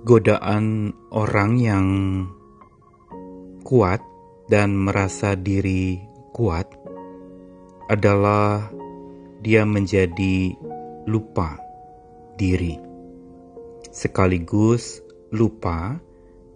[0.00, 1.86] godaan orang yang
[3.60, 4.00] kuat
[4.48, 6.00] dan merasa diri
[6.32, 6.66] kuat
[7.90, 8.70] adalah
[9.44, 10.56] dia menjadi
[11.04, 11.60] lupa
[12.40, 12.80] diri,
[13.92, 16.00] sekaligus lupa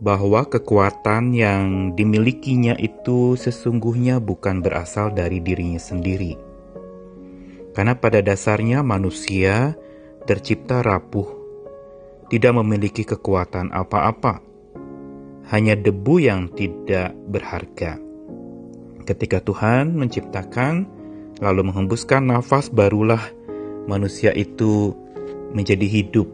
[0.00, 6.36] bahwa kekuatan yang dimilikinya itu sesungguhnya bukan berasal dari dirinya sendiri.
[7.74, 9.74] Karena pada dasarnya manusia
[10.29, 11.43] tercipta rapuh,
[12.29, 14.40] tidak memiliki kekuatan apa-apa,
[15.53, 18.00] hanya debu yang tidak berharga.
[19.04, 20.89] Ketika Tuhan menciptakan,
[21.45, 23.21] lalu menghembuskan nafas, barulah
[23.84, 24.96] manusia itu
[25.53, 26.29] menjadi hidup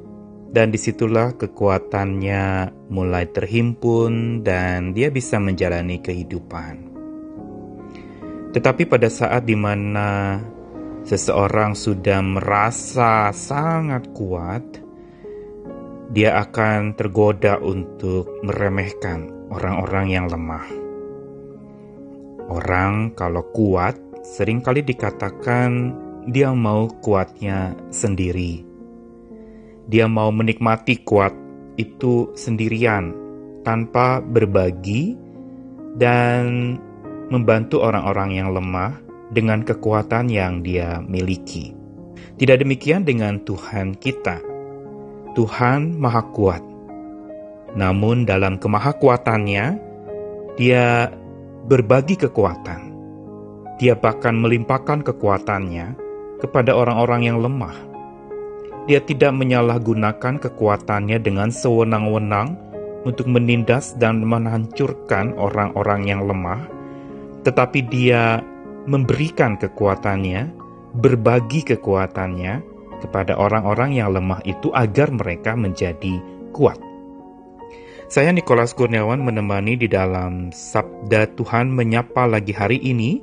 [0.50, 6.90] dan di situlah kekuatannya mulai terhimpun dan dia bisa menjalani kehidupan.
[8.50, 10.42] Tetapi pada saat di mana
[11.06, 14.62] seseorang sudah merasa sangat kuat,
[16.10, 20.66] dia akan tergoda untuk meremehkan orang-orang yang lemah.
[22.50, 23.94] Orang kalau kuat
[24.26, 25.94] sering kali dikatakan
[26.26, 28.70] dia mau kuatnya sendiri
[29.90, 31.34] dia mau menikmati kuat
[31.74, 33.10] itu sendirian
[33.66, 35.18] tanpa berbagi
[35.98, 36.78] dan
[37.26, 39.02] membantu orang-orang yang lemah
[39.34, 41.74] dengan kekuatan yang dia miliki.
[42.38, 44.49] Tidak demikian dengan Tuhan kita.
[45.34, 46.62] Tuhan Maha Kuat.
[47.76, 49.78] Namun dalam kemahakuatannya,
[50.58, 51.08] dia
[51.70, 52.90] berbagi kekuatan.
[53.78, 55.94] Dia bahkan melimpahkan kekuatannya
[56.42, 57.90] kepada orang-orang yang lemah
[58.90, 62.56] dia tidak menyalahgunakan kekuatannya dengan sewenang-wenang
[63.04, 66.64] untuk menindas dan menghancurkan orang-orang yang lemah,
[67.46, 68.40] tetapi dia
[68.90, 70.52] memberikan kekuatannya,
[70.96, 76.20] berbagi kekuatannya kepada orang-orang yang lemah itu agar mereka menjadi
[76.52, 76.76] kuat.
[78.10, 83.22] Saya Nikolas Kurniawan menemani di dalam Sabda Tuhan menyapa lagi hari ini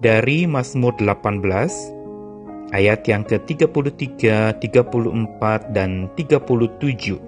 [0.00, 2.00] dari Mazmur 18
[2.70, 7.18] ayat yang ke-33, 34, dan 37.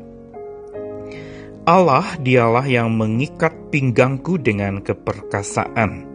[1.63, 6.11] Allah dialah yang mengikat pinggangku dengan keperkasaan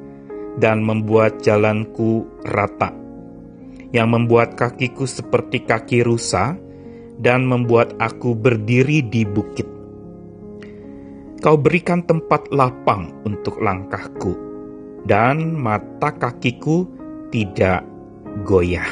[0.59, 2.91] dan membuat jalanku rata,
[3.97, 6.53] yang membuat kakiku seperti kaki rusa
[7.17, 9.65] dan membuat aku berdiri di bukit.
[11.41, 14.37] Kau berikan tempat lapang untuk langkahku,
[15.09, 16.85] dan mata kakiku
[17.33, 17.81] tidak
[18.45, 18.85] goyah.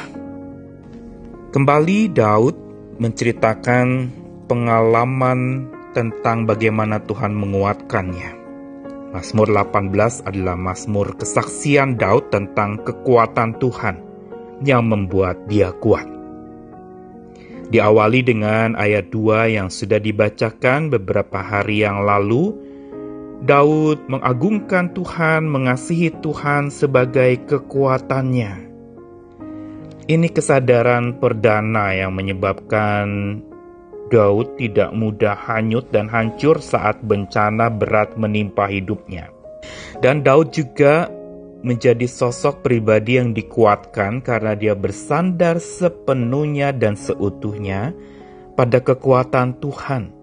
[1.54, 2.54] Kembali Daud
[2.98, 4.10] menceritakan
[4.50, 8.42] pengalaman tentang bagaimana Tuhan menguatkannya.
[9.14, 14.05] Mazmur 18 adalah mazmur kesaksian Daud tentang kekuatan Tuhan
[14.64, 16.06] yang membuat dia kuat.
[17.66, 22.54] Diawali dengan ayat 2 yang sudah dibacakan beberapa hari yang lalu,
[23.42, 28.70] Daud mengagungkan Tuhan, mengasihi Tuhan sebagai kekuatannya.
[30.06, 33.42] Ini kesadaran perdana yang menyebabkan
[34.06, 39.34] Daud tidak mudah hanyut dan hancur saat bencana berat menimpa hidupnya.
[39.98, 41.10] Dan Daud juga
[41.66, 47.90] menjadi sosok pribadi yang dikuatkan karena dia bersandar sepenuhnya dan seutuhnya
[48.54, 50.14] pada kekuatan Tuhan.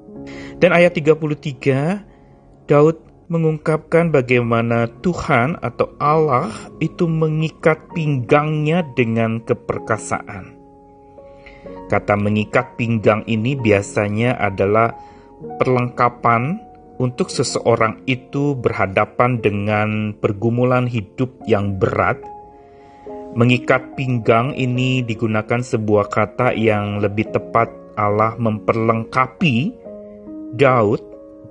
[0.64, 6.48] Dan ayat 33, Daud mengungkapkan bagaimana Tuhan atau Allah
[6.80, 10.56] itu mengikat pinggangnya dengan keperkasaan.
[11.92, 14.96] Kata mengikat pinggang ini biasanya adalah
[15.60, 16.60] perlengkapan
[17.04, 22.24] untuk seseorang itu berhadapan dengan pergumulan hidup yang berat.
[23.36, 27.68] Mengikat pinggang ini digunakan sebuah kata yang lebih tepat
[28.00, 29.76] Allah memperlengkapi
[30.56, 31.02] Daud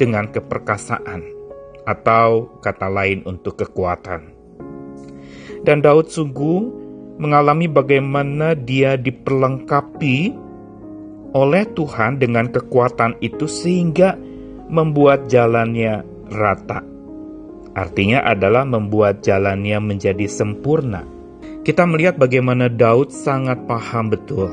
[0.00, 1.20] dengan keperkasaan
[1.84, 4.32] atau kata lain untuk kekuatan.
[5.66, 6.80] Dan Daud sungguh
[7.20, 10.16] mengalami bagaimana dia diperlengkapi
[11.34, 14.31] oleh Tuhan dengan kekuatan itu sehingga
[14.72, 16.00] membuat jalannya
[16.32, 16.80] rata.
[17.76, 21.04] Artinya adalah membuat jalannya menjadi sempurna.
[21.62, 24.50] Kita melihat bagaimana Daud sangat paham betul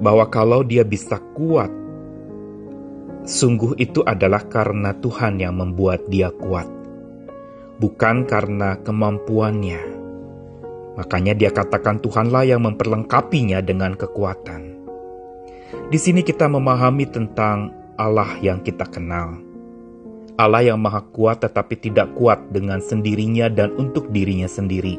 [0.00, 1.70] bahwa kalau dia bisa kuat
[3.28, 6.64] Sungguh itu adalah karena Tuhan yang membuat dia kuat,
[7.76, 9.84] bukan karena kemampuannya.
[10.96, 14.80] Makanya dia katakan Tuhanlah yang memperlengkapinya dengan kekuatan.
[15.92, 19.42] Di sini kita memahami tentang Allah yang kita kenal.
[20.38, 24.94] Allah yang maha kuat tetapi tidak kuat dengan sendirinya dan untuk dirinya sendiri.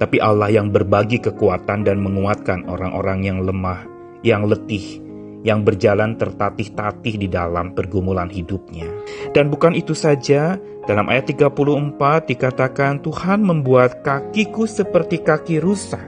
[0.00, 3.84] Tapi Allah yang berbagi kekuatan dan menguatkan orang-orang yang lemah,
[4.24, 5.04] yang letih,
[5.44, 8.88] yang berjalan tertatih-tatih di dalam pergumulan hidupnya.
[9.36, 10.56] Dan bukan itu saja,
[10.88, 16.00] dalam ayat 34 dikatakan Tuhan membuat kakiku seperti kaki rusa.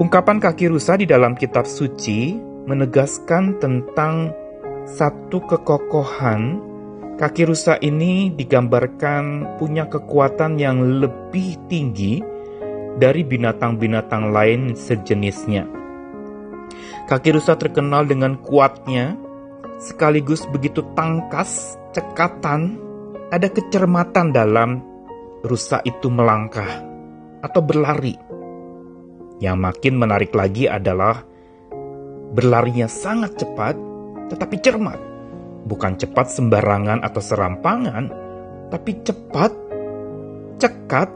[0.00, 4.32] Ungkapan kaki rusa di dalam kitab suci menegaskan tentang
[4.92, 6.60] satu kekokohan.
[7.16, 12.20] Kaki rusa ini digambarkan punya kekuatan yang lebih tinggi
[12.96, 15.68] dari binatang-binatang lain sejenisnya.
[17.08, 19.16] Kaki rusa terkenal dengan kuatnya,
[19.80, 22.80] sekaligus begitu tangkas, cekatan,
[23.32, 24.80] ada kecermatan dalam
[25.44, 26.80] rusa itu melangkah
[27.44, 28.16] atau berlari.
[29.42, 31.22] Yang makin menarik lagi adalah
[32.32, 33.91] berlarinya sangat cepat
[34.32, 34.96] tetapi cermat.
[35.68, 38.08] Bukan cepat sembarangan atau serampangan,
[38.72, 39.52] tapi cepat,
[40.56, 41.12] cekat,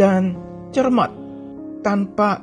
[0.00, 0.34] dan
[0.72, 1.12] cermat.
[1.84, 2.42] Tanpa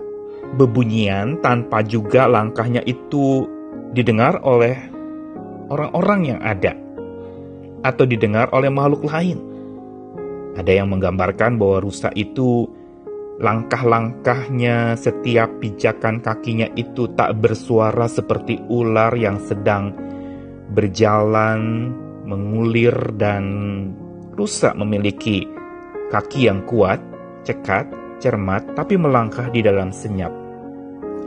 [0.53, 3.49] bebunyian tanpa juga langkahnya itu
[3.91, 4.77] didengar oleh
[5.67, 6.77] orang-orang yang ada
[7.83, 9.41] atau didengar oleh makhluk lain.
[10.53, 12.69] Ada yang menggambarkan bahwa rusa itu
[13.41, 19.93] langkah-langkahnya, setiap pijakan kakinya itu tak bersuara seperti ular yang sedang
[20.73, 21.93] berjalan,
[22.25, 23.43] mengulir dan
[24.33, 25.45] rusa memiliki
[26.09, 27.01] kaki yang kuat,
[27.45, 27.89] cekat,
[28.21, 30.31] cermat, tapi melangkah di dalam senyap.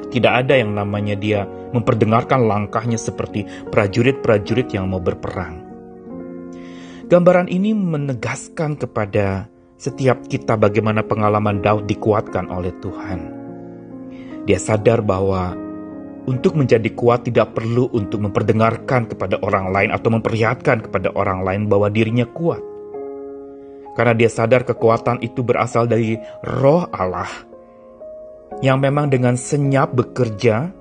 [0.07, 1.43] Tidak ada yang namanya dia
[1.75, 3.43] memperdengarkan langkahnya seperti
[3.75, 5.67] prajurit-prajurit yang mau berperang.
[7.07, 9.47] Gambaran ini menegaskan kepada
[9.77, 13.21] setiap kita bagaimana pengalaman Daud dikuatkan oleh Tuhan.
[14.49, 15.53] Dia sadar bahwa
[16.27, 21.63] untuk menjadi kuat tidak perlu untuk memperdengarkan kepada orang lain atau memperlihatkan kepada orang lain
[21.71, 22.63] bahwa dirinya kuat.
[23.95, 27.31] Karena dia sadar kekuatan itu berasal dari roh Allah
[28.65, 30.73] yang memang dengan senyap bekerja,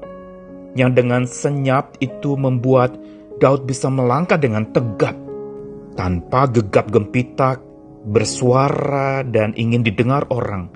[0.76, 2.96] yang dengan senyap itu membuat
[3.40, 5.16] Daud bisa melangkah dengan tegap,
[6.00, 7.60] tanpa gegap gempita,
[8.06, 10.70] bersuara dan ingin didengar orang.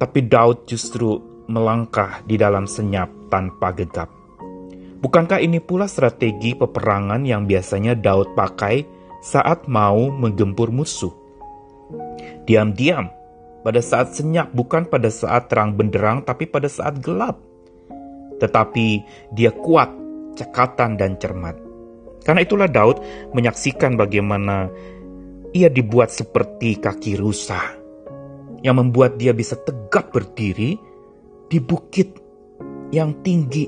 [0.00, 4.08] Tapi Daud justru melangkah di dalam senyap tanpa gegap.
[4.96, 8.82] Bukankah ini pula strategi peperangan yang biasanya Daud pakai
[9.20, 11.12] saat mau menggempur musuh?
[12.48, 13.12] Diam-diam,
[13.60, 17.38] pada saat senyap, bukan pada saat terang benderang, tapi pada saat gelap.
[18.40, 18.86] Tetapi
[19.36, 19.92] dia kuat,
[20.34, 21.58] cekatan, dan cermat.
[22.26, 22.98] Karena itulah Daud
[23.34, 24.66] menyaksikan bagaimana
[25.56, 27.56] ia dibuat seperti kaki rusa,
[28.60, 30.76] yang membuat dia bisa tegak berdiri
[31.48, 32.12] di bukit
[32.92, 33.64] yang tinggi.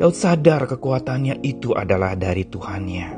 [0.00, 3.08] Daud sadar kekuatannya itu adalah dari Tuhannya.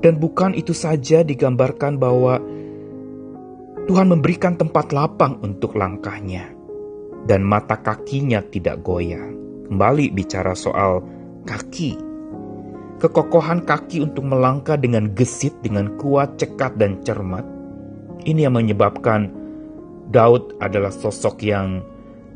[0.00, 2.40] Dan bukan itu saja digambarkan bahwa
[3.86, 6.48] Tuhan memberikan tempat lapang untuk langkahnya,
[7.28, 9.30] dan mata kakinya tidak goyah.
[9.68, 11.04] Kembali bicara soal
[11.46, 12.11] kaki,
[13.02, 17.42] kekokohan kaki untuk melangkah dengan gesit, dengan kuat, cekat, dan cermat.
[18.22, 19.26] Ini yang menyebabkan
[20.14, 21.82] Daud adalah sosok yang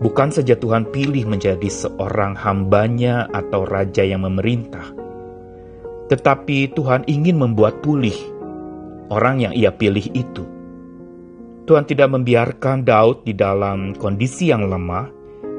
[0.02, 4.90] bukan saja Tuhan pilih menjadi seorang hambanya atau raja yang memerintah,
[6.10, 8.18] tetapi Tuhan ingin membuat pulih
[9.14, 10.56] orang yang ia pilih itu
[11.66, 15.10] Tuhan tidak membiarkan Daud di dalam kondisi yang lemah,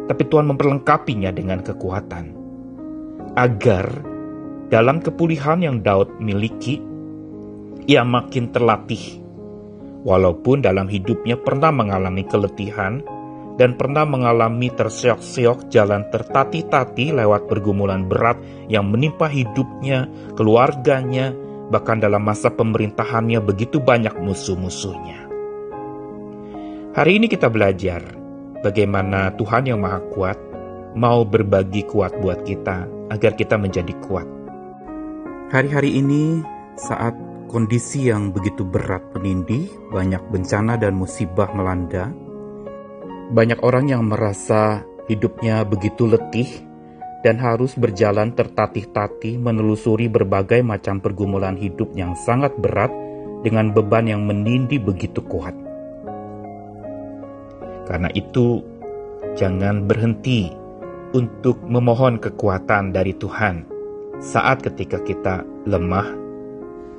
[0.08, 2.32] tapi Tuhan memperlengkapinya dengan kekuatan.
[3.36, 4.17] Agar
[4.68, 6.84] dalam kepulihan yang Daud miliki,
[7.88, 9.24] ia makin terlatih.
[10.04, 13.00] Walaupun dalam hidupnya pernah mengalami keletihan
[13.56, 18.36] dan pernah mengalami terseok-seok jalan tertatih-tatih lewat pergumulan berat
[18.68, 21.32] yang menimpa hidupnya, keluarganya,
[21.72, 25.28] bahkan dalam masa pemerintahannya begitu banyak musuh-musuhnya.
[26.92, 28.04] Hari ini kita belajar
[28.62, 30.40] bagaimana Tuhan yang Maha Kuat
[30.98, 34.37] mau berbagi kuat buat kita agar kita menjadi kuat.
[35.48, 36.44] Hari-hari ini
[36.76, 37.16] saat
[37.48, 42.12] kondisi yang begitu berat menindih, banyak bencana dan musibah melanda,
[43.32, 46.52] banyak orang yang merasa hidupnya begitu letih
[47.24, 52.92] dan harus berjalan tertatih-tatih menelusuri berbagai macam pergumulan hidup yang sangat berat
[53.48, 55.56] dengan beban yang menindih begitu kuat.
[57.88, 58.68] Karena itu,
[59.40, 60.52] jangan berhenti
[61.16, 63.77] untuk memohon kekuatan dari Tuhan
[64.22, 66.10] saat ketika kita lemah.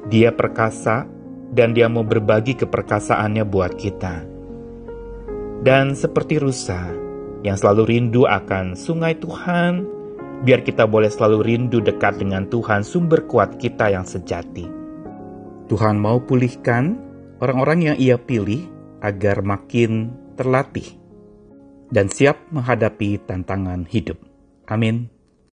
[0.08, 1.04] Dia perkasa
[1.52, 4.24] dan dia mau berbagi keperkasaannya buat kita.
[5.58, 6.94] Dan seperti rusa
[7.42, 9.82] yang selalu rindu akan sungai Tuhan,
[10.46, 14.66] biar kita boleh selalu rindu dekat dengan Tuhan, sumber kuat kita yang sejati.
[15.68, 16.96] Tuhan mau pulihkan
[17.42, 18.64] orang-orang yang ia pilih
[19.02, 20.96] agar makin terlatih
[21.90, 24.16] dan siap menghadapi tantangan hidup.
[24.68, 25.17] Amin.